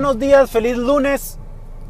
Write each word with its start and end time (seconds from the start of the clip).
Buenos 0.00 0.18
días, 0.18 0.50
feliz 0.50 0.78
lunes. 0.78 1.38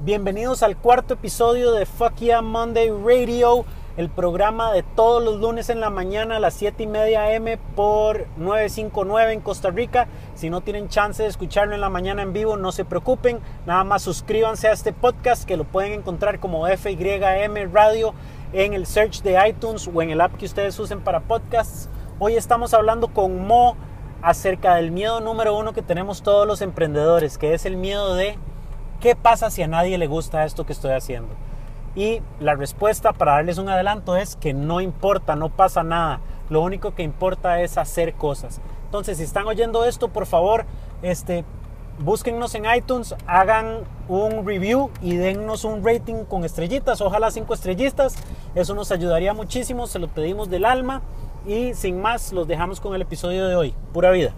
Bienvenidos 0.00 0.64
al 0.64 0.76
cuarto 0.76 1.14
episodio 1.14 1.70
de 1.70 1.86
Fuck 1.86 2.16
Yeah 2.16 2.42
Monday 2.42 2.90
Radio, 2.90 3.64
el 3.96 4.10
programa 4.10 4.72
de 4.72 4.82
todos 4.82 5.22
los 5.22 5.38
lunes 5.38 5.70
en 5.70 5.78
la 5.78 5.90
mañana 5.90 6.38
a 6.38 6.40
las 6.40 6.54
7 6.54 6.82
y 6.82 6.86
media 6.88 7.32
M 7.32 7.56
por 7.76 8.26
959 8.36 9.32
en 9.32 9.40
Costa 9.40 9.70
Rica. 9.70 10.08
Si 10.34 10.50
no 10.50 10.60
tienen 10.60 10.88
chance 10.88 11.22
de 11.22 11.28
escucharlo 11.28 11.72
en 11.72 11.80
la 11.80 11.88
mañana 11.88 12.22
en 12.22 12.32
vivo, 12.32 12.56
no 12.56 12.72
se 12.72 12.84
preocupen. 12.84 13.38
Nada 13.64 13.84
más 13.84 14.02
suscríbanse 14.02 14.66
a 14.66 14.72
este 14.72 14.92
podcast 14.92 15.44
que 15.44 15.56
lo 15.56 15.62
pueden 15.62 15.92
encontrar 15.92 16.40
como 16.40 16.66
FYM 16.66 17.72
Radio 17.72 18.12
en 18.52 18.74
el 18.74 18.86
search 18.86 19.22
de 19.22 19.38
iTunes 19.48 19.86
o 19.86 20.02
en 20.02 20.10
el 20.10 20.20
app 20.20 20.36
que 20.36 20.46
ustedes 20.46 20.76
usen 20.80 21.00
para 21.00 21.20
podcasts. 21.20 21.88
Hoy 22.18 22.34
estamos 22.34 22.74
hablando 22.74 23.14
con 23.14 23.46
Mo 23.46 23.76
acerca 24.22 24.74
del 24.74 24.90
miedo 24.90 25.20
número 25.20 25.56
uno 25.56 25.72
que 25.72 25.82
tenemos 25.82 26.22
todos 26.22 26.46
los 26.46 26.60
emprendedores, 26.60 27.38
que 27.38 27.54
es 27.54 27.64
el 27.66 27.76
miedo 27.76 28.14
de 28.14 28.36
qué 29.00 29.16
pasa 29.16 29.50
si 29.50 29.62
a 29.62 29.68
nadie 29.68 29.98
le 29.98 30.06
gusta 30.06 30.44
esto 30.44 30.66
que 30.66 30.72
estoy 30.72 30.92
haciendo. 30.92 31.34
Y 31.96 32.22
la 32.38 32.54
respuesta 32.54 33.12
para 33.12 33.32
darles 33.32 33.58
un 33.58 33.68
adelanto 33.68 34.16
es 34.16 34.36
que 34.36 34.52
no 34.52 34.80
importa, 34.80 35.34
no 35.34 35.48
pasa 35.48 35.82
nada. 35.82 36.20
Lo 36.48 36.62
único 36.62 36.94
que 36.94 37.02
importa 37.02 37.60
es 37.60 37.78
hacer 37.78 38.14
cosas. 38.14 38.60
Entonces, 38.84 39.18
si 39.18 39.24
están 39.24 39.46
oyendo 39.46 39.84
esto, 39.84 40.08
por 40.08 40.26
favor, 40.26 40.66
este, 41.02 41.44
búsquennos 42.00 42.54
en 42.54 42.64
iTunes, 42.74 43.14
hagan 43.26 43.84
un 44.08 44.46
review 44.46 44.90
y 45.00 45.16
dennos 45.16 45.64
un 45.64 45.84
rating 45.84 46.24
con 46.24 46.44
estrellitas, 46.44 47.00
ojalá 47.00 47.30
cinco 47.30 47.54
estrellitas. 47.54 48.16
Eso 48.54 48.74
nos 48.74 48.92
ayudaría 48.92 49.34
muchísimo, 49.34 49.86
se 49.86 49.98
lo 49.98 50.08
pedimos 50.08 50.50
del 50.50 50.64
alma. 50.64 51.02
Y 51.46 51.74
sin 51.74 52.00
más, 52.00 52.32
los 52.32 52.46
dejamos 52.46 52.80
con 52.80 52.94
el 52.94 53.02
episodio 53.02 53.46
de 53.48 53.56
hoy. 53.56 53.74
Pura 53.92 54.10
vida. 54.10 54.32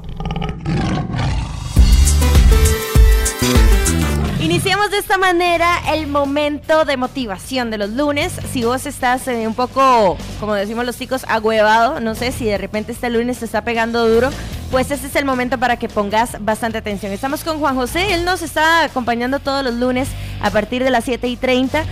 Iniciamos 4.41 4.91
de 4.91 4.99
esta 4.99 5.19
manera 5.19 5.79
el 5.95 6.09
momento 6.09 6.85
de 6.85 6.97
motivación 6.97 7.71
de 7.71 7.79
los 7.79 7.91
lunes. 7.91 8.33
Si 8.53 8.65
vos 8.65 8.87
estás 8.87 9.29
eh, 9.29 9.47
un 9.47 9.55
poco, 9.55 10.17
como 10.41 10.55
decimos 10.55 10.85
los 10.85 10.99
chicos, 10.99 11.25
agüevado, 11.29 12.01
no 12.01 12.15
sé 12.17 12.33
si 12.33 12.47
de 12.47 12.59
repente 12.59 12.91
este 12.91 13.09
lunes 13.09 13.39
te 13.39 13.45
está 13.45 13.63
pegando 13.63 14.07
duro, 14.09 14.31
pues 14.73 14.91
este 14.91 15.07
es 15.07 15.17
el 15.17 15.25
momento 15.25 15.59
para 15.59 15.77
que 15.79 15.89
pongas 15.89 16.45
bastante 16.45 16.79
atención. 16.79 17.13
Estamos 17.13 17.45
con 17.45 17.61
Juan 17.61 17.77
José, 17.77 18.15
él 18.15 18.25
nos 18.25 18.43
está 18.43 18.85
acompañando 18.85 19.39
todos 19.39 19.65
los 19.65 19.75
lunes 19.75 20.09
a 20.41 20.51
partir 20.51 20.83
de 20.83 20.91
las 20.91 21.05
7 21.05 21.29
y 21.29 21.37
30 21.37 21.85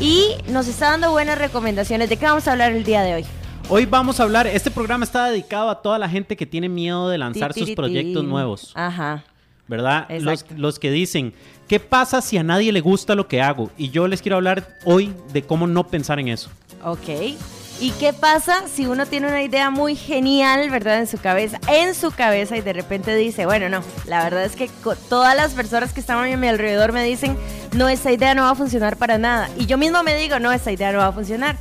y 0.00 0.34
nos 0.48 0.66
está 0.66 0.92
dando 0.92 1.10
buenas 1.10 1.36
recomendaciones. 1.36 2.08
¿De 2.08 2.16
qué 2.16 2.24
vamos 2.24 2.48
a 2.48 2.52
hablar 2.52 2.72
el 2.72 2.84
día 2.84 3.02
de 3.02 3.14
hoy? 3.16 3.26
Hoy 3.70 3.84
vamos 3.84 4.18
a 4.18 4.22
hablar, 4.22 4.46
este 4.46 4.70
programa 4.70 5.04
está 5.04 5.26
dedicado 5.26 5.68
a 5.68 5.82
toda 5.82 5.98
la 5.98 6.08
gente 6.08 6.36
que 6.36 6.46
tiene 6.46 6.70
miedo 6.70 7.10
de 7.10 7.18
lanzar 7.18 7.52
sus 7.52 7.72
proyectos 7.72 8.24
nuevos. 8.24 8.72
Ajá. 8.74 9.24
¿Verdad? 9.66 10.08
Los, 10.20 10.46
los, 10.56 10.78
que 10.78 10.90
dicen, 10.90 11.34
¿qué 11.68 11.78
pasa 11.78 12.22
si 12.22 12.38
a 12.38 12.42
nadie 12.42 12.72
le 12.72 12.80
gusta 12.80 13.14
lo 13.14 13.28
que 13.28 13.42
hago? 13.42 13.70
Y 13.76 13.90
yo 13.90 14.08
les 14.08 14.22
quiero 14.22 14.36
hablar 14.36 14.66
hoy 14.86 15.12
de 15.34 15.42
cómo 15.42 15.66
no 15.66 15.86
pensar 15.86 16.18
en 16.18 16.28
eso. 16.28 16.48
Ok. 16.82 17.36
¿Y 17.80 17.90
qué 18.00 18.14
pasa 18.14 18.64
si 18.66 18.86
uno 18.86 19.04
tiene 19.04 19.28
una 19.28 19.42
idea 19.42 19.68
muy 19.68 19.94
genial, 19.94 20.70
verdad, 20.70 20.98
en 20.98 21.06
su 21.06 21.18
cabeza, 21.18 21.60
en 21.68 21.94
su 21.94 22.10
cabeza 22.10 22.56
y 22.56 22.62
de 22.62 22.72
repente 22.72 23.14
dice, 23.14 23.44
bueno, 23.44 23.68
no, 23.68 23.82
la 24.06 24.24
verdad 24.24 24.44
es 24.44 24.56
que 24.56 24.70
todas 25.10 25.36
las 25.36 25.52
personas 25.52 25.92
que 25.92 26.00
están 26.00 26.18
a 26.18 26.36
mi 26.36 26.48
alrededor 26.48 26.92
me 26.92 27.04
dicen, 27.04 27.36
no, 27.76 27.88
esa 27.90 28.10
idea 28.10 28.34
no 28.34 28.42
va 28.42 28.50
a 28.50 28.54
funcionar 28.54 28.96
para 28.96 29.18
nada. 29.18 29.50
Y 29.58 29.66
yo 29.66 29.76
mismo 29.76 30.02
me 30.02 30.16
digo, 30.16 30.40
no, 30.40 30.50
esa 30.50 30.72
idea 30.72 30.90
no 30.90 30.98
va 30.98 31.08
a 31.08 31.12
funcionar. 31.12 31.56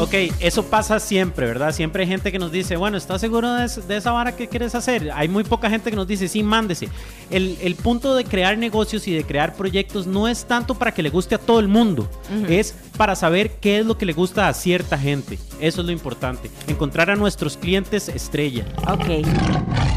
Ok, 0.00 0.14
eso 0.40 0.64
pasa 0.64 1.00
siempre, 1.00 1.46
¿verdad? 1.46 1.72
Siempre 1.72 2.02
hay 2.02 2.08
gente 2.08 2.32
que 2.32 2.38
nos 2.38 2.52
dice, 2.52 2.76
bueno, 2.76 2.96
¿estás 2.96 3.20
seguro 3.20 3.52
de, 3.54 3.64
esa 3.64 4.12
vara 4.12 4.36
que 4.36 4.48
quieres 4.48 4.74
hacer? 4.74 5.10
Hay 5.14 5.28
muy 5.28 5.44
poca 5.44 5.70
gente 5.70 5.90
que 5.90 5.96
nos 5.96 6.06
dice, 6.06 6.28
sí, 6.28 6.42
mándese. 6.42 6.88
El, 7.30 7.76
punto 7.82 8.14
de 8.14 8.24
crear 8.24 8.56
negocios 8.56 9.06
y 9.08 9.12
de 9.12 9.24
crear 9.24 9.54
proyectos 9.54 10.06
no 10.06 10.28
es 10.28 10.46
tanto 10.46 10.74
para 10.74 10.92
que 10.92 11.02
le 11.02 11.10
guste 11.10 11.34
a 11.34 11.38
todo 11.38 11.60
el 11.60 11.68
mundo, 11.68 12.08
es 12.48 12.74
para 12.96 13.14
saber 13.16 13.50
qué 13.60 13.80
es 13.80 13.86
lo 13.86 13.98
que 13.98 14.06
le 14.06 14.12
gusta 14.12 14.48
a 14.48 14.54
cierta 14.54 14.96
gente. 14.96 15.38
Eso 15.60 15.80
es 15.80 15.86
lo 15.86 15.92
importante, 15.92 16.50
encontrar 16.66 17.10
a 17.10 17.16
nuestros 17.16 17.56
clientes 17.56 18.08
estrella. 18.08 18.64
Ok. 18.88 19.93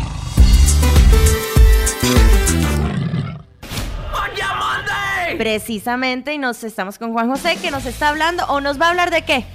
Precisamente, 5.37 6.33
y 6.33 6.37
nos 6.37 6.63
estamos 6.63 6.97
con 6.97 7.13
Juan 7.13 7.29
José, 7.29 7.57
que 7.61 7.71
nos 7.71 7.85
está 7.85 8.09
hablando, 8.09 8.45
o 8.45 8.61
nos 8.61 8.81
va 8.81 8.87
a 8.87 8.89
hablar 8.89 9.11
de 9.11 9.23
qué. 9.23 9.45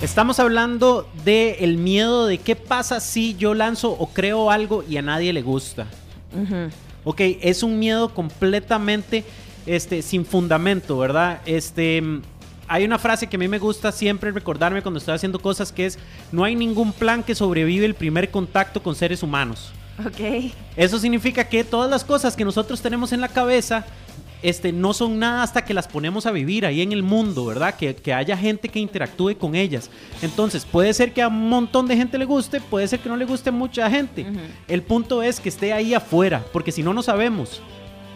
Estamos 0.00 0.38
hablando 0.40 1.08
de 1.24 1.56
el 1.60 1.78
miedo 1.78 2.26
de 2.26 2.38
qué 2.38 2.54
pasa 2.54 3.00
si 3.00 3.34
yo 3.36 3.54
lanzo 3.54 3.90
o 3.90 4.08
creo 4.08 4.50
algo 4.50 4.84
y 4.88 4.98
a 4.98 5.02
nadie 5.02 5.32
le 5.32 5.42
gusta. 5.42 5.86
Ok, 7.04 7.20
es 7.40 7.62
un 7.62 7.78
miedo 7.78 8.12
completamente 8.12 9.24
este, 9.64 10.02
sin 10.02 10.26
fundamento, 10.26 10.98
¿verdad? 10.98 11.40
Este, 11.46 12.02
hay 12.68 12.84
una 12.84 12.98
frase 12.98 13.26
que 13.26 13.36
a 13.36 13.38
mí 13.38 13.48
me 13.48 13.58
gusta 13.58 13.90
siempre 13.90 14.32
recordarme 14.32 14.82
cuando 14.82 14.98
estoy 14.98 15.14
haciendo 15.14 15.38
cosas 15.38 15.72
que 15.72 15.86
es, 15.86 15.98
no 16.30 16.44
hay 16.44 16.54
ningún 16.54 16.92
plan 16.92 17.22
que 17.22 17.34
sobrevive 17.34 17.86
el 17.86 17.94
primer 17.94 18.30
contacto 18.30 18.82
con 18.82 18.94
seres 18.94 19.22
humanos. 19.22 19.72
Ok. 20.04 20.52
Eso 20.76 20.98
significa 20.98 21.48
que 21.48 21.64
todas 21.64 21.90
las 21.90 22.04
cosas 22.04 22.36
que 22.36 22.44
nosotros 22.44 22.82
tenemos 22.82 23.12
en 23.12 23.22
la 23.22 23.28
cabeza 23.28 23.86
este, 24.42 24.72
no 24.72 24.92
son 24.92 25.18
nada 25.18 25.42
hasta 25.42 25.64
que 25.64 25.74
las 25.74 25.88
ponemos 25.88 26.26
a 26.26 26.30
vivir 26.30 26.66
ahí 26.66 26.82
en 26.82 26.92
el 26.92 27.02
mundo, 27.02 27.46
¿verdad? 27.46 27.74
Que, 27.74 27.96
haya 28.12 28.36
gente 28.36 28.68
que 28.68 28.78
interactúe 28.78 29.36
con 29.36 29.54
ellas. 29.54 29.90
Entonces, 30.22 30.64
puede 30.64 30.92
ser 30.94 31.12
que 31.12 31.22
a 31.22 31.28
un 31.28 31.48
montón 31.48 31.86
de 31.86 31.96
gente 31.96 32.18
le 32.18 32.24
guste, 32.24 32.60
puede 32.60 32.88
ser 32.88 33.00
que 33.00 33.08
no 33.08 33.16
le 33.16 33.24
guste 33.24 33.50
mucha 33.50 33.90
gente. 33.90 34.26
El 34.68 34.82
punto 34.82 35.22
es 35.22 35.40
que 35.40 35.48
esté 35.48 35.72
ahí 35.72 35.94
afuera, 35.94 36.44
porque 36.52 36.72
si 36.72 36.82
no, 36.82 36.92
no 36.92 37.02
sabemos. 37.02 37.60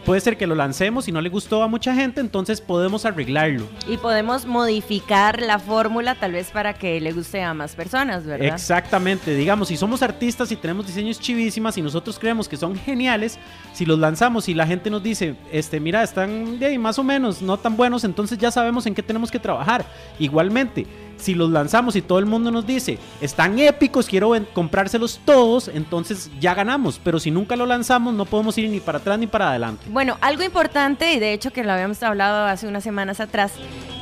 Puede 0.05 0.21
ser 0.21 0.37
que 0.37 0.47
lo 0.47 0.55
lancemos 0.55 1.09
y 1.09 1.13
no 1.13 1.21
le 1.21 1.29
gustó 1.29 1.63
a 1.63 1.69
mucha 1.69 1.95
gente, 1.95 2.21
entonces 2.21 2.61
podemos 2.61 3.05
arreglarlo. 3.05 3.67
Y 3.89 3.97
podemos 3.99 4.47
modificar 4.47 5.41
la 5.43 5.59
fórmula 5.59 6.15
tal 6.15 6.33
vez 6.33 6.51
para 6.51 6.75
que 6.75 7.01
le 7.01 7.13
guste 7.13 7.43
a 7.43 7.53
más 7.55 7.75
personas, 7.75 8.25
¿verdad? 8.25 8.49
Exactamente. 8.49 9.35
Digamos, 9.35 9.69
si 9.69 9.77
somos 9.77 10.03
artistas 10.03 10.51
y 10.53 10.57
tenemos 10.57 10.87
diseños 10.87 11.21
chivísimas 11.21 11.77
y 11.77 11.83
nosotros 11.83 12.19
creemos 12.19 12.49
que 12.49 12.57
son 12.57 12.77
geniales, 12.77 13.39
si 13.73 13.85
los 13.85 13.99
lanzamos 13.99 14.49
y 14.49 14.55
la 14.55 14.67
gente 14.67 14.91
nos 14.91 15.03
dice, 15.03 15.37
este, 15.53 15.81
mira, 15.81 16.03
están 16.03 16.59
de 16.59 16.67
ahí 16.67 16.79
más 16.79 16.99
o 16.99 17.05
menos, 17.05 17.43
no 17.43 17.59
tan 17.59 17.77
buenos, 17.77 18.05
entonces 18.05 18.39
ya 18.39 18.51
sabemos 18.51 18.87
en 18.87 18.95
qué 18.95 19.03
tenemos 19.03 19.31
que 19.31 19.39
trabajar. 19.39 19.85
Igualmente 20.19 20.87
si 21.21 21.35
los 21.35 21.51
lanzamos 21.51 21.97
y 21.97 22.03
todo 22.03 22.19
el 22.19 22.27
mundo 22.27 22.51
nos 22.51 22.67
dice, 22.67 22.99
están 23.21 23.59
épicos, 23.59 24.07
quiero 24.07 24.33
comprárselos 24.53 25.21
todos, 25.25 25.69
entonces 25.69 26.31
ya 26.41 26.55
ganamos. 26.55 27.01
Pero 27.03 27.21
si 27.21 27.31
nunca 27.31 27.57
lo 27.57 27.67
lanzamos, 27.67 28.15
no 28.15 28.25
podemos 28.25 28.57
ir 28.59 28.69
ni 28.69 28.81
para 28.81 28.99
atrás 28.99 29.19
ni 29.19 29.27
para 29.27 29.51
adelante. 29.51 29.87
Bueno, 29.89 30.17
algo 30.21 30.43
importante, 30.43 31.13
y 31.13 31.19
de 31.19 31.33
hecho 31.33 31.53
que 31.53 31.65
lo 31.65 31.73
habíamos 31.73 32.03
hablado 32.03 32.47
hace 32.47 32.67
unas 32.67 32.85
semanas 32.85 33.21
atrás, 33.21 33.53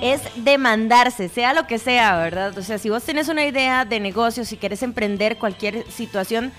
es 0.00 0.22
demandarse, 0.36 1.28
sea 1.28 1.52
lo 1.54 1.66
que 1.66 1.78
sea, 1.78 2.16
¿verdad? 2.18 2.56
O 2.56 2.62
sea, 2.62 2.78
si 2.78 2.88
vos 2.88 3.02
tenés 3.02 3.28
una 3.28 3.44
idea 3.44 3.84
de 3.84 4.00
negocio, 4.00 4.44
si 4.44 4.56
quieres 4.56 4.82
emprender 4.82 5.38
cualquier 5.38 5.90
situación, 5.90 6.52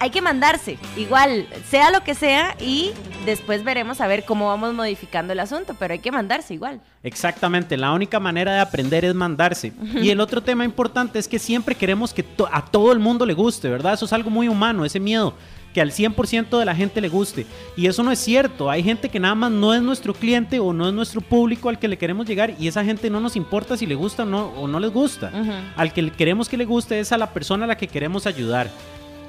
hay 0.00 0.10
que 0.10 0.22
mandarse, 0.22 0.78
igual, 0.96 1.46
sea 1.68 1.90
lo 1.90 2.02
que 2.04 2.14
sea, 2.14 2.56
y 2.60 2.92
después 3.26 3.64
veremos 3.64 4.00
a 4.00 4.06
ver 4.06 4.24
cómo 4.24 4.46
vamos 4.46 4.74
modificando 4.74 5.32
el 5.32 5.40
asunto, 5.40 5.74
pero 5.78 5.92
hay 5.92 5.98
que 5.98 6.12
mandarse 6.12 6.54
igual. 6.54 6.80
Exactamente, 7.02 7.76
la 7.76 7.92
única 7.92 8.20
manera 8.20 8.52
de 8.52 8.60
aprender 8.60 9.04
es 9.04 9.14
mandarse. 9.14 9.72
Y 10.00 10.10
el 10.10 10.20
otro 10.20 10.42
tema 10.42 10.64
importante 10.64 11.18
es 11.18 11.26
que 11.26 11.38
siempre 11.38 11.74
queremos 11.74 12.14
que 12.14 12.24
a 12.52 12.64
todo 12.64 12.92
el 12.92 12.98
mundo 12.98 13.26
le 13.26 13.34
guste, 13.34 13.68
¿verdad? 13.68 13.94
Eso 13.94 14.04
es 14.04 14.12
algo 14.12 14.30
muy 14.30 14.48
humano, 14.48 14.84
ese 14.84 15.00
miedo 15.00 15.34
que 15.74 15.82
al 15.82 15.92
100% 15.92 16.58
de 16.58 16.64
la 16.64 16.74
gente 16.74 17.00
le 17.00 17.08
guste. 17.10 17.46
Y 17.76 17.86
eso 17.88 18.02
no 18.02 18.10
es 18.10 18.18
cierto. 18.18 18.70
Hay 18.70 18.82
gente 18.82 19.10
que 19.10 19.20
nada 19.20 19.34
más 19.34 19.50
no 19.50 19.74
es 19.74 19.82
nuestro 19.82 20.14
cliente 20.14 20.58
o 20.58 20.72
no 20.72 20.88
es 20.88 20.94
nuestro 20.94 21.20
público 21.20 21.68
al 21.68 21.78
que 21.78 21.88
le 21.88 21.98
queremos 21.98 22.26
llegar 22.26 22.54
y 22.58 22.68
esa 22.68 22.82
gente 22.84 23.10
no 23.10 23.20
nos 23.20 23.36
importa 23.36 23.76
si 23.76 23.84
le 23.84 23.94
gusta 23.94 24.22
o 24.22 24.26
no, 24.26 24.46
o 24.52 24.66
no 24.66 24.80
les 24.80 24.90
gusta. 24.90 25.30
Al 25.76 25.92
que 25.92 26.10
queremos 26.10 26.48
que 26.48 26.56
le 26.56 26.64
guste 26.64 26.98
es 27.00 27.12
a 27.12 27.18
la 27.18 27.30
persona 27.32 27.64
a 27.64 27.68
la 27.68 27.76
que 27.76 27.86
queremos 27.86 28.26
ayudar. 28.26 28.70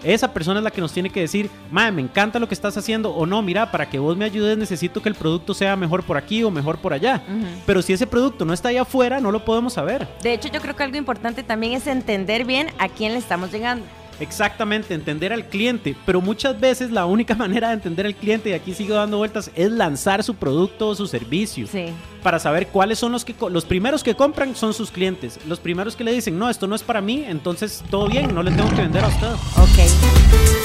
Esa 0.04 0.34
persona 0.34 0.60
es 0.60 0.63
la 0.63 0.72
que 0.72 0.81
nos 0.81 0.94
tiene 0.94 1.10
que 1.10 1.22
decir, 1.22 1.50
madre, 1.72 1.92
me 1.92 2.01
encanta 2.01 2.40
lo 2.40 2.48
que 2.48 2.54
estás 2.54 2.78
haciendo, 2.78 3.12
o 3.12 3.25
no, 3.25 3.42
mira, 3.42 3.72
para 3.72 3.90
que 3.90 4.00
vos 4.00 4.16
me 4.16 4.25
ayudes 4.25 4.57
necesito 4.57 5.01
que 5.01 5.10
el 5.10 5.16
producto 5.16 5.54
sea 5.54 5.75
mejor 5.75 6.04
por 6.04 6.18
aquí 6.18 6.44
o 6.44 6.51
mejor 6.51 6.78
por 6.78 6.94
allá. 6.94 7.22
Pero 7.66 7.81
si 7.81 7.94
ese 7.94 8.07
producto 8.07 8.46
no 8.46 8.54
está 8.54 8.69
ahí 8.69 8.78
afuera, 8.78 9.19
no 9.19 9.31
lo 9.31 9.44
podemos 9.44 9.74
saber. 9.74 10.07
De 10.22 10.34
hecho, 10.34 10.50
yo 10.50 10.62
creo 10.62 10.75
que 10.75 10.84
algo 10.84 10.98
importante 10.98 11.44
también 11.44 11.74
es 11.74 11.88
entender 11.88 12.46
bien 12.46 12.68
a 12.78 12.88
quién 12.90 13.13
le 13.13 13.19
estamos 13.19 13.51
llegando. 13.51 13.86
Exactamente, 14.19 14.94
entender 14.94 15.31
al 15.31 15.45
cliente, 15.45 15.95
pero 16.06 16.21
muchas 16.21 16.60
veces 16.60 16.92
la 16.92 17.06
única 17.06 17.36
manera 17.38 17.69
de 17.69 17.75
entender 17.75 18.06
al 18.06 18.16
cliente, 18.16 18.50
y 18.50 18.54
aquí 18.54 18.74
sigo 18.74 18.95
dando 18.95 19.18
vueltas, 19.18 19.51
es 19.56 19.71
lanzar 19.71 20.24
su 20.24 20.36
producto 20.36 20.89
o 20.89 20.95
su 20.95 21.07
servicio. 21.07 21.68
Sí. 21.68 21.88
Para 22.24 22.39
saber 22.39 22.68
cuáles 22.68 23.00
son 23.00 23.13
los 23.13 23.24
que 23.24 23.33
los 23.50 23.66
primeros 23.66 24.04
que 24.04 24.16
compran 24.16 24.56
son 24.56 24.74
sus 24.74 24.92
clientes. 24.92 25.39
Los 25.48 25.60
primeros 25.60 25.95
que 25.95 26.04
le 26.04 26.12
dicen, 26.12 26.38
no, 26.38 26.50
esto 26.50 26.68
no 26.68 26.75
es 26.75 26.83
para 26.83 27.01
mí, 27.01 27.24
entonces 27.25 27.83
todo 27.89 28.10
bien, 28.10 28.36
no 28.36 28.44
le 28.44 28.51
tengo 28.51 28.69
que 28.69 28.81
vender 28.81 29.04
a 29.04 29.07
usted. 29.07 29.31
Ok. 29.57 30.60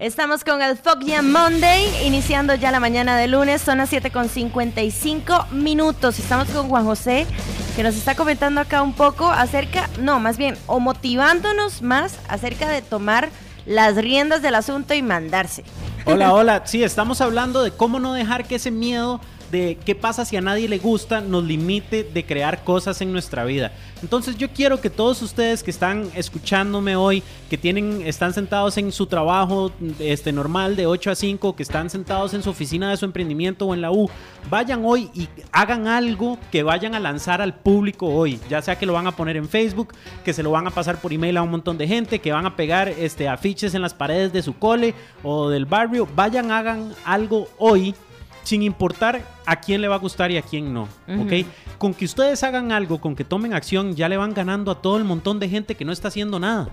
Estamos 0.00 0.44
con 0.44 0.62
el 0.62 0.78
Fuck 0.78 1.00
Yeah 1.04 1.20
Monday, 1.20 2.06
iniciando 2.06 2.54
ya 2.54 2.70
la 2.70 2.80
mañana 2.80 3.18
de 3.18 3.28
lunes, 3.28 3.60
son 3.60 3.76
las 3.76 3.90
7 3.90 4.10
con 4.10 4.30
55 4.30 5.48
minutos. 5.50 6.18
Estamos 6.18 6.48
con 6.48 6.70
Juan 6.70 6.86
José 6.86 7.26
que 7.76 7.82
nos 7.82 7.96
está 7.96 8.14
comentando 8.14 8.60
acá 8.60 8.82
un 8.82 8.92
poco 8.92 9.28
acerca, 9.30 9.88
no, 10.00 10.18
más 10.20 10.36
bien, 10.36 10.56
o 10.66 10.80
motivándonos 10.80 11.82
más 11.82 12.18
acerca 12.28 12.68
de 12.68 12.82
tomar 12.82 13.28
las 13.66 13.96
riendas 13.96 14.42
del 14.42 14.54
asunto 14.54 14.94
y 14.94 15.02
mandarse. 15.02 15.64
Hola, 16.04 16.32
hola. 16.32 16.62
Sí, 16.64 16.82
estamos 16.82 17.20
hablando 17.20 17.62
de 17.62 17.70
cómo 17.70 18.00
no 18.00 18.14
dejar 18.14 18.46
que 18.46 18.56
ese 18.56 18.70
miedo 18.70 19.20
de 19.50 19.78
qué 19.84 19.94
pasa 19.94 20.24
si 20.24 20.36
a 20.36 20.40
nadie 20.40 20.68
le 20.68 20.78
gusta 20.78 21.20
nos 21.20 21.44
limite 21.44 22.04
de 22.04 22.24
crear 22.24 22.64
cosas 22.64 23.00
en 23.00 23.12
nuestra 23.12 23.44
vida. 23.44 23.72
Entonces 24.02 24.38
yo 24.38 24.48
quiero 24.48 24.80
que 24.80 24.88
todos 24.88 25.20
ustedes 25.20 25.62
que 25.62 25.70
están 25.70 26.08
escuchándome 26.14 26.96
hoy, 26.96 27.22
que 27.50 27.58
tienen, 27.58 28.02
están 28.06 28.32
sentados 28.32 28.78
en 28.78 28.92
su 28.92 29.06
trabajo 29.06 29.72
este, 29.98 30.32
normal 30.32 30.76
de 30.76 30.86
8 30.86 31.10
a 31.10 31.14
5, 31.14 31.54
que 31.54 31.62
están 31.62 31.90
sentados 31.90 32.32
en 32.32 32.42
su 32.42 32.50
oficina 32.50 32.90
de 32.90 32.96
su 32.96 33.04
emprendimiento 33.04 33.66
o 33.66 33.74
en 33.74 33.82
la 33.82 33.90
U, 33.90 34.08
vayan 34.48 34.82
hoy 34.84 35.10
y 35.12 35.28
hagan 35.52 35.86
algo 35.86 36.38
que 36.50 36.62
vayan 36.62 36.94
a 36.94 37.00
lanzar 37.00 37.42
al 37.42 37.54
público 37.54 38.06
hoy. 38.06 38.40
Ya 38.48 38.62
sea 38.62 38.78
que 38.78 38.86
lo 38.86 38.94
van 38.94 39.06
a 39.06 39.16
poner 39.16 39.36
en 39.36 39.48
Facebook, 39.48 39.94
que 40.24 40.32
se 40.32 40.42
lo 40.42 40.50
van 40.50 40.66
a 40.66 40.70
pasar 40.70 41.00
por 41.00 41.12
email 41.12 41.36
a 41.36 41.42
un 41.42 41.50
montón 41.50 41.76
de 41.76 41.86
gente, 41.86 42.20
que 42.20 42.32
van 42.32 42.46
a 42.46 42.56
pegar 42.56 42.88
este, 42.88 43.28
afiches 43.28 43.74
en 43.74 43.82
las 43.82 43.94
paredes 43.94 44.32
de 44.32 44.42
su 44.42 44.58
cole 44.58 44.94
o 45.22 45.50
del 45.50 45.66
barrio. 45.66 46.08
Vayan, 46.14 46.50
hagan 46.50 46.94
algo 47.04 47.48
hoy 47.58 47.94
sin 48.42 48.62
importar 48.62 49.22
a 49.46 49.56
quién 49.60 49.80
le 49.80 49.88
va 49.88 49.96
a 49.96 49.98
gustar 49.98 50.30
y 50.30 50.36
a 50.36 50.42
quién 50.42 50.72
no, 50.72 50.88
¿ok? 51.08 51.46
Con 51.78 51.94
que 51.94 52.04
ustedes 52.04 52.42
hagan 52.42 52.72
algo, 52.72 53.00
con 53.00 53.16
que 53.16 53.24
tomen 53.24 53.54
acción, 53.54 53.94
ya 53.94 54.08
le 54.08 54.16
van 54.16 54.34
ganando 54.34 54.70
a 54.70 54.80
todo 54.82 54.96
el 54.96 55.04
montón 55.04 55.38
de 55.40 55.48
gente 55.48 55.74
que 55.74 55.84
no 55.84 55.92
está 55.92 56.08
haciendo 56.08 56.38
nada. 56.38 56.68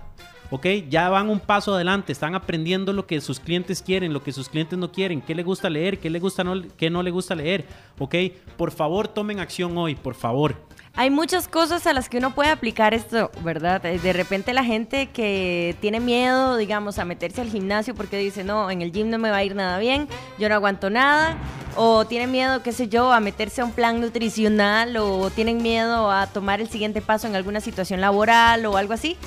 ¿ok? 0.50 0.66
Ya 0.90 1.10
van 1.10 1.30
un 1.30 1.40
paso 1.40 1.74
adelante, 1.74 2.12
están 2.12 2.36
aprendiendo 2.36 2.94
lo 2.94 3.06
que 3.06 3.20
sus 3.22 3.40
clientes 3.40 3.82
quieren, 3.82 4.14
lo 4.14 4.24
que 4.24 4.32
sus 4.32 4.50
clientes 4.50 4.78
no 4.78 4.92
quieren, 4.92 5.22
qué 5.22 5.36
le 5.36 5.44
gusta 5.44 5.70
leer, 5.70 6.00
qué 6.00 6.10
le 6.10 6.20
gusta 6.20 6.44
no, 6.44 6.62
qué 6.78 6.90
no 6.90 7.04
le 7.04 7.12
gusta 7.12 7.36
leer, 7.36 7.66
¿ok? 8.00 8.16
Por 8.56 8.72
favor, 8.72 9.08
tomen 9.08 9.40
acción 9.40 9.78
hoy, 9.78 9.96
por 9.96 10.16
favor. 10.16 10.56
Hay 11.00 11.12
muchas 11.12 11.48
cosas 11.48 11.86
a 11.86 11.94
las 11.94 12.10
que 12.10 12.18
uno 12.18 12.34
puede 12.34 12.50
aplicar 12.50 12.96
esto, 12.96 13.30
¿verdad? 13.44 13.86
Eh, 13.86 14.00
de 14.00 14.14
repente 14.14 14.52
la 14.52 14.64
gente 14.64 15.12
que 15.12 15.76
tiene 15.80 16.00
miedo, 16.00 16.58
digamos, 16.58 16.98
a 16.98 17.06
meterse 17.06 17.40
al 17.40 17.52
gimnasio 17.52 17.94
porque 17.94 18.18
dice, 18.18 18.44
no, 18.44 18.72
en 18.72 18.82
el 18.82 18.92
gym 18.92 19.12
no 19.12 19.20
me 19.20 19.30
va 19.30 19.38
a 19.38 19.44
ir 19.44 19.54
nada 19.54 19.78
bien, 19.78 20.08
yo 20.40 20.50
no 20.50 20.56
aguanto 20.56 20.90
nada, 20.90 21.38
o 21.76 22.06
tiene 22.06 22.26
miedo, 22.26 22.64
qué 22.64 22.72
sé 22.72 22.88
yo, 22.88 23.14
a 23.14 23.20
meterse 23.20 23.62
a 23.62 23.66
un 23.66 23.74
plan 23.74 24.02
nutricional, 24.02 24.98
o 24.98 25.30
tienen 25.30 25.62
miedo 25.62 26.10
a 26.10 26.26
tomar 26.26 26.62
el 26.62 26.68
siguiente 26.68 27.00
paso 27.04 27.28
en 27.28 27.36
alguna 27.36 27.62
situación 27.62 28.02
laboral 28.02 28.66
o 28.66 28.76
algo 28.76 28.94
así. 28.94 29.18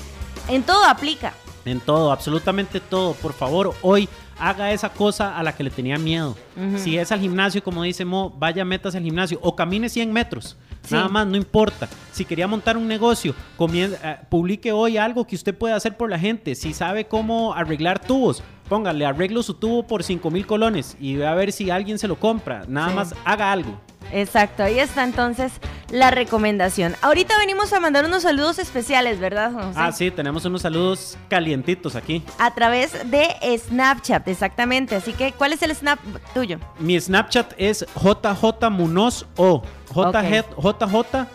En 0.49 0.63
todo 0.63 0.83
aplica. 0.83 1.31
En 1.63 1.79
todo, 1.79 2.11
absolutamente 2.11 2.81
todo. 2.81 3.13
Por 3.13 3.31
favor, 3.31 3.73
hoy 3.81 4.09
haga 4.37 4.73
esa 4.73 4.89
cosa 4.89 5.37
a 5.37 5.43
la 5.43 5.55
que 5.55 5.63
le 5.63 5.69
tenía 5.69 5.97
miedo. 5.97 6.35
Si 6.75 6.97
es 6.97 7.13
al 7.13 7.21
gimnasio, 7.21 7.63
como 7.63 7.83
dice 7.83 8.03
Mo, 8.03 8.29
vaya 8.37 8.65
metas 8.65 8.93
al 8.93 9.03
gimnasio 9.03 9.39
o 9.41 9.55
camine 9.55 9.87
100 9.87 10.11
metros. 10.11 10.57
Nada 10.89 11.07
más, 11.07 11.27
no 11.27 11.37
importa. 11.37 11.87
Si 12.11 12.25
quería 12.25 12.47
montar 12.47 12.77
un 12.77 12.87
negocio, 12.87 13.33
eh, 13.59 14.17
publique 14.29 14.71
hoy 14.71 14.97
algo 14.97 15.25
que 15.25 15.35
usted 15.35 15.55
pueda 15.55 15.75
hacer 15.75 15.95
por 15.95 16.09
la 16.09 16.19
gente. 16.19 16.55
Si 16.55 16.73
sabe 16.73 17.05
cómo 17.05 17.53
arreglar 17.53 17.99
tubos, 17.99 18.43
póngale, 18.67 19.05
arreglo 19.05 19.43
su 19.43 19.53
tubo 19.53 19.83
por 19.83 20.03
5 20.03 20.31
mil 20.31 20.45
colones 20.45 20.97
y 20.99 21.15
ve 21.15 21.27
a 21.27 21.35
ver 21.35 21.51
si 21.51 21.69
alguien 21.69 21.99
se 21.99 22.07
lo 22.07 22.17
compra. 22.17 22.63
Nada 22.67 22.89
más 22.93 23.15
haga 23.25 23.51
algo. 23.51 23.79
Exacto, 24.11 24.63
ahí 24.63 24.79
está 24.79 25.03
entonces 25.03 25.53
la 25.89 26.11
recomendación. 26.11 26.95
Ahorita 27.01 27.37
venimos 27.37 27.71
a 27.73 27.79
mandar 27.79 28.05
unos 28.05 28.23
saludos 28.23 28.59
especiales, 28.59 29.19
¿verdad, 29.19 29.53
José? 29.53 29.73
Ah, 29.75 29.91
sí, 29.91 30.11
tenemos 30.11 30.43
unos 30.45 30.61
saludos 30.61 31.17
calientitos 31.29 31.95
aquí. 31.95 32.23
A 32.39 32.53
través 32.53 32.93
de 33.09 33.27
Snapchat, 33.57 34.27
exactamente. 34.27 34.95
Así 34.95 35.13
que, 35.13 35.31
¿cuál 35.33 35.53
es 35.53 35.61
el 35.61 35.73
snap 35.75 35.99
tuyo? 36.33 36.59
Mi 36.79 36.99
Snapchat 36.99 37.53
es 37.57 37.85
JJ 37.95 38.69
Munoz 38.69 39.25
O. 39.35 39.63
J-J-M-U-N-O-Z-O. 39.93 41.25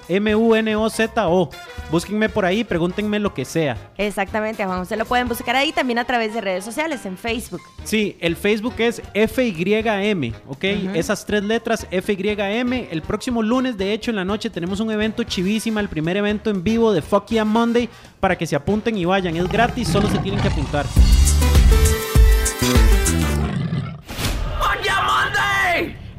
Búsquenme 1.90 2.28
por 2.28 2.44
ahí, 2.44 2.64
pregúntenme 2.64 3.20
lo 3.20 3.32
que 3.32 3.44
sea. 3.44 3.76
Exactamente, 3.96 4.64
Juan. 4.64 4.80
Usted 4.80 4.98
lo 4.98 5.04
pueden 5.04 5.28
buscar 5.28 5.54
ahí 5.54 5.72
también 5.72 6.00
a 6.00 6.04
través 6.04 6.34
de 6.34 6.40
redes 6.40 6.64
sociales, 6.64 7.06
en 7.06 7.16
Facebook. 7.16 7.60
Sí, 7.84 8.16
el 8.20 8.34
Facebook 8.34 8.74
es 8.78 9.00
FYM, 9.14 10.32
¿ok? 10.48 10.64
Esas 10.94 11.24
tres 11.24 11.44
letras, 11.44 11.86
FYM. 11.90 12.72
El 12.90 13.02
próximo 13.02 13.42
lunes, 13.42 13.76
de 13.76 13.92
hecho, 13.92 14.10
en 14.10 14.16
la 14.16 14.24
noche 14.24 14.50
tenemos 14.50 14.80
un 14.80 14.90
evento 14.90 15.22
chivísima, 15.22 15.80
el 15.80 15.88
primer 15.88 16.16
evento 16.16 16.50
en 16.50 16.64
vivo 16.64 16.92
de 16.92 17.02
Fuck 17.02 17.28
Yeah 17.28 17.44
Monday, 17.44 17.88
para 18.18 18.36
que 18.36 18.46
se 18.46 18.56
apunten 18.56 18.96
y 18.98 19.04
vayan. 19.04 19.36
Es 19.36 19.48
gratis, 19.48 19.86
solo 19.88 20.08
se 20.08 20.18
tienen 20.18 20.40
que 20.40 20.48
apuntar. 20.48 20.86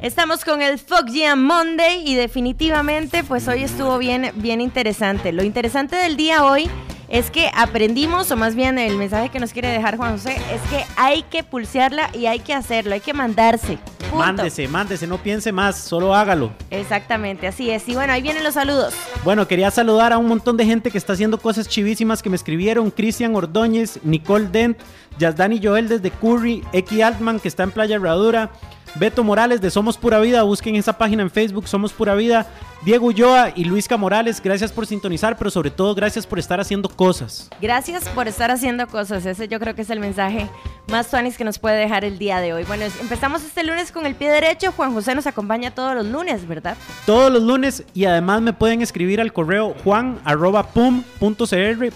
Estamos 0.00 0.44
con 0.44 0.62
el 0.62 0.78
Fuck 0.78 1.08
Yeah 1.10 1.34
Monday 1.34 2.04
y 2.06 2.14
definitivamente 2.14 3.24
pues 3.24 3.48
hoy 3.48 3.64
estuvo 3.64 3.98
bien, 3.98 4.30
bien 4.36 4.60
interesante. 4.60 5.32
Lo 5.32 5.42
interesante 5.42 5.96
del 5.96 6.16
día 6.16 6.44
hoy 6.44 6.70
es 7.08 7.32
que 7.32 7.50
aprendimos, 7.52 8.30
o 8.30 8.36
más 8.36 8.54
bien 8.54 8.78
el 8.78 8.96
mensaje 8.96 9.28
que 9.28 9.40
nos 9.40 9.52
quiere 9.52 9.68
dejar 9.68 9.96
Juan 9.96 10.12
José, 10.12 10.36
es 10.52 10.60
que 10.70 10.84
hay 10.96 11.22
que 11.24 11.42
pulsearla 11.42 12.10
y 12.14 12.26
hay 12.26 12.38
que 12.38 12.54
hacerlo, 12.54 12.94
hay 12.94 13.00
que 13.00 13.12
mandarse. 13.12 13.78
Mándese, 14.14 14.68
mándese, 14.68 15.08
no 15.08 15.18
piense 15.18 15.50
más, 15.50 15.76
solo 15.76 16.14
hágalo. 16.14 16.52
Exactamente, 16.70 17.48
así 17.48 17.68
es. 17.70 17.88
Y 17.88 17.94
bueno, 17.94 18.12
ahí 18.12 18.22
vienen 18.22 18.44
los 18.44 18.54
saludos. 18.54 18.94
Bueno, 19.24 19.48
quería 19.48 19.72
saludar 19.72 20.12
a 20.12 20.18
un 20.18 20.26
montón 20.26 20.56
de 20.56 20.64
gente 20.64 20.92
que 20.92 20.98
está 20.98 21.14
haciendo 21.14 21.38
cosas 21.38 21.68
chivísimas 21.68 22.22
que 22.22 22.30
me 22.30 22.36
escribieron. 22.36 22.92
Cristian 22.92 23.34
Ordóñez, 23.34 23.98
Nicole 24.04 24.46
Dent, 24.46 24.78
Yasdani 25.18 25.60
Joel 25.60 25.88
desde 25.88 26.12
Curry, 26.12 26.62
X 26.72 27.02
Altman 27.02 27.40
que 27.40 27.48
está 27.48 27.64
en 27.64 27.72
Playa 27.72 27.96
Herradura. 27.96 28.50
Beto 28.94 29.24
Morales 29.24 29.60
de 29.60 29.70
Somos 29.70 29.96
Pura 29.96 30.20
Vida, 30.20 30.42
busquen 30.42 30.76
esa 30.76 30.98
página 30.98 31.22
en 31.22 31.30
Facebook, 31.30 31.68
Somos 31.68 31.92
Pura 31.92 32.14
Vida. 32.14 32.46
Diego 32.82 33.06
Ulloa 33.06 33.50
y 33.56 33.64
Luisca 33.64 33.96
Morales, 33.96 34.40
gracias 34.40 34.70
por 34.70 34.86
sintonizar, 34.86 35.36
pero 35.36 35.50
sobre 35.50 35.72
todo 35.72 35.96
gracias 35.96 36.24
por 36.24 36.38
estar 36.38 36.60
haciendo 36.60 36.88
cosas. 36.88 37.50
Gracias 37.60 38.08
por 38.10 38.28
estar 38.28 38.52
haciendo 38.52 38.86
cosas, 38.86 39.26
ese 39.26 39.48
yo 39.48 39.58
creo 39.58 39.74
que 39.74 39.82
es 39.82 39.90
el 39.90 39.98
mensaje 39.98 40.48
más 40.86 41.08
tuanis 41.08 41.36
que 41.36 41.42
nos 41.42 41.58
puede 41.58 41.76
dejar 41.76 42.04
el 42.04 42.18
día 42.18 42.40
de 42.40 42.52
hoy. 42.52 42.62
Bueno, 42.64 42.84
empezamos 43.00 43.42
este 43.42 43.64
lunes 43.64 43.90
con 43.90 44.06
el 44.06 44.14
pie 44.14 44.30
derecho, 44.30 44.70
Juan 44.70 44.94
José 44.94 45.16
nos 45.16 45.26
acompaña 45.26 45.72
todos 45.72 45.96
los 45.96 46.06
lunes, 46.06 46.46
¿verdad? 46.46 46.76
Todos 47.04 47.32
los 47.32 47.42
lunes 47.42 47.82
y 47.94 48.04
además 48.04 48.42
me 48.42 48.52
pueden 48.52 48.80
escribir 48.80 49.20
al 49.20 49.32
correo 49.32 49.74
juan.pum.cr, 49.82 50.22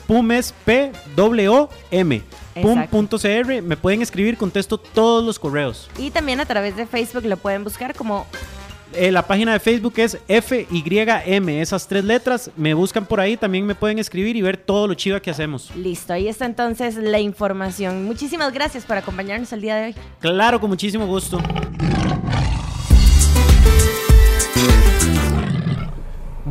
pum 0.09 0.33
es 0.33 0.53
P 0.65 0.91
W 1.15 1.69
M 1.93 2.23
pum.cr, 2.55 3.63
me 3.63 3.77
pueden 3.77 4.03
escribir, 4.03 4.37
contesto 4.37 4.79
todos 4.79 5.25
los 5.25 5.39
correos. 5.39 5.89
Y 5.99 6.11
también 6.11 6.41
a 6.41 6.47
través 6.47 6.77
de 6.77 6.87
Facebook 6.87 7.25
lo 7.25 7.37
pueden 7.37 7.65
buscar 7.65 7.95
como 7.95 8.27
eh, 8.95 9.11
la 9.11 9.27
página 9.27 9.53
de 9.53 9.61
Facebook 9.61 9.95
es 9.97 10.19
FYM, 10.29 11.49
esas 11.49 11.87
tres 11.87 12.05
letras. 12.05 12.51
Me 12.57 12.75
buscan 12.75 13.07
por 13.07 13.21
ahí, 13.21 13.37
también 13.37 13.65
me 13.67 13.75
pueden 13.75 13.99
escribir 13.99 14.37
y 14.37 14.43
ver 14.43 14.57
todo 14.57 14.87
lo 14.87 14.95
chido 14.95 15.21
que 15.23 15.31
hacemos. 15.31 15.71
Listo, 15.75 16.13
ahí 16.13 16.29
está 16.29 16.45
entonces 16.45 16.97
la 16.97 17.21
información. 17.21 18.05
Muchísimas 18.05 18.53
gracias 18.53 18.85
por 18.85 18.97
acompañarnos 18.97 19.53
el 19.53 19.63
día 19.63 19.77
de 19.77 19.87
hoy. 19.87 19.95
Claro, 20.21 20.61
con 20.61 20.69
muchísimo 20.69 21.07
gusto. 21.07 21.39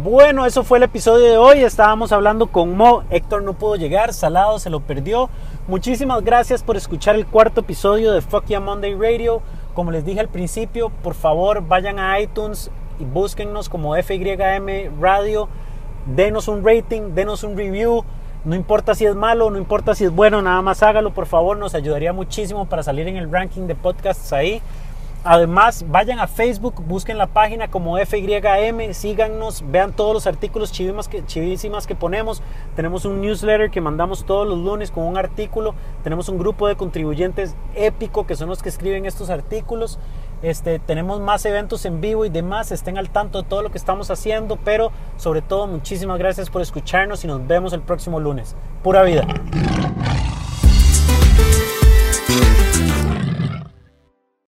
Bueno, 0.03 0.47
eso 0.47 0.63
fue 0.63 0.79
el 0.79 0.83
episodio 0.85 1.25
de 1.25 1.37
hoy. 1.37 1.59
Estábamos 1.59 2.11
hablando 2.11 2.47
con 2.47 2.75
Mo. 2.75 3.03
Héctor 3.11 3.43
no 3.43 3.53
pudo 3.53 3.75
llegar, 3.75 4.13
Salado 4.13 4.57
se 4.57 4.71
lo 4.71 4.79
perdió. 4.79 5.29
Muchísimas 5.67 6.23
gracias 6.23 6.63
por 6.63 6.75
escuchar 6.75 7.15
el 7.15 7.27
cuarto 7.27 7.61
episodio 7.61 8.11
de 8.11 8.21
Fuck 8.21 8.45
Yeah 8.47 8.59
Monday 8.59 8.95
Radio. 8.95 9.43
Como 9.75 9.91
les 9.91 10.03
dije 10.03 10.19
al 10.19 10.27
principio, 10.27 10.89
por 11.03 11.13
favor 11.13 11.67
vayan 11.67 11.99
a 11.99 12.19
iTunes 12.19 12.71
y 12.99 13.05
búsquennos 13.05 13.69
como 13.69 13.95
FYM 13.95 14.99
Radio. 14.99 15.47
Denos 16.07 16.47
un 16.47 16.65
rating, 16.65 17.13
denos 17.13 17.43
un 17.43 17.55
review. 17.55 18.03
No 18.43 18.55
importa 18.55 18.95
si 18.95 19.05
es 19.05 19.13
malo, 19.13 19.51
no 19.51 19.59
importa 19.59 19.93
si 19.93 20.05
es 20.05 20.11
bueno, 20.11 20.41
nada 20.41 20.63
más 20.63 20.81
hágalo, 20.81 21.13
por 21.13 21.27
favor. 21.27 21.57
Nos 21.57 21.75
ayudaría 21.75 22.11
muchísimo 22.11 22.65
para 22.65 22.81
salir 22.81 23.07
en 23.07 23.17
el 23.17 23.31
ranking 23.31 23.67
de 23.67 23.75
podcasts 23.75 24.33
ahí. 24.33 24.63
Además, 25.23 25.85
vayan 25.87 26.19
a 26.19 26.25
Facebook, 26.25 26.83
busquen 26.87 27.19
la 27.19 27.27
página 27.27 27.69
como 27.69 27.95
FYM, 27.97 28.91
síganos, 28.93 29.63
vean 29.69 29.93
todos 29.93 30.15
los 30.15 30.25
artículos 30.25 30.71
chivísimas 30.71 31.07
que, 31.07 31.23
chivísimas 31.23 31.85
que 31.85 31.93
ponemos. 31.93 32.41
Tenemos 32.75 33.05
un 33.05 33.21
newsletter 33.21 33.69
que 33.69 33.81
mandamos 33.81 34.25
todos 34.25 34.47
los 34.47 34.57
lunes 34.57 34.89
con 34.89 35.03
un 35.03 35.17
artículo. 35.17 35.75
Tenemos 36.03 36.27
un 36.27 36.39
grupo 36.39 36.67
de 36.67 36.75
contribuyentes 36.75 37.55
épico 37.75 38.25
que 38.25 38.35
son 38.35 38.49
los 38.49 38.63
que 38.63 38.69
escriben 38.69 39.05
estos 39.05 39.29
artículos. 39.29 39.99
Este, 40.41 40.79
tenemos 40.79 41.19
más 41.19 41.45
eventos 41.45 41.85
en 41.85 42.01
vivo 42.01 42.25
y 42.25 42.29
demás. 42.29 42.71
Estén 42.71 42.97
al 42.97 43.11
tanto 43.11 43.43
de 43.43 43.47
todo 43.47 43.61
lo 43.61 43.69
que 43.69 43.77
estamos 43.77 44.09
haciendo. 44.09 44.57
Pero 44.57 44.91
sobre 45.17 45.43
todo, 45.43 45.67
muchísimas 45.67 46.17
gracias 46.17 46.49
por 46.49 46.63
escucharnos 46.63 47.23
y 47.23 47.27
nos 47.27 47.45
vemos 47.45 47.73
el 47.73 47.81
próximo 47.81 48.19
lunes. 48.19 48.55
Pura 48.81 49.03
vida. 49.03 49.27